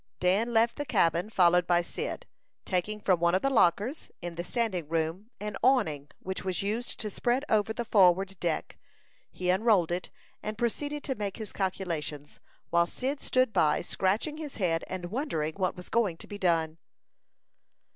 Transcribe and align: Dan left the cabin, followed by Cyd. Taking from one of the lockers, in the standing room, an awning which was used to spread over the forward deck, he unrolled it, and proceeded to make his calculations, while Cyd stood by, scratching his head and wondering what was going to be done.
Dan 0.19 0.51
left 0.51 0.77
the 0.77 0.83
cabin, 0.85 1.29
followed 1.29 1.67
by 1.67 1.83
Cyd. 1.83 2.25
Taking 2.65 2.99
from 3.01 3.19
one 3.19 3.35
of 3.35 3.43
the 3.43 3.51
lockers, 3.51 4.09
in 4.19 4.33
the 4.33 4.43
standing 4.43 4.89
room, 4.89 5.29
an 5.39 5.57
awning 5.61 6.09
which 6.17 6.43
was 6.43 6.63
used 6.63 6.99
to 7.01 7.11
spread 7.11 7.45
over 7.49 7.71
the 7.71 7.85
forward 7.85 8.39
deck, 8.39 8.79
he 9.29 9.51
unrolled 9.51 9.91
it, 9.91 10.09
and 10.41 10.57
proceeded 10.57 11.03
to 11.03 11.13
make 11.13 11.37
his 11.37 11.53
calculations, 11.53 12.39
while 12.71 12.87
Cyd 12.87 13.21
stood 13.21 13.53
by, 13.53 13.83
scratching 13.83 14.37
his 14.37 14.55
head 14.55 14.83
and 14.87 15.11
wondering 15.11 15.53
what 15.57 15.75
was 15.77 15.87
going 15.87 16.17
to 16.17 16.25
be 16.27 16.39
done. 16.39 16.79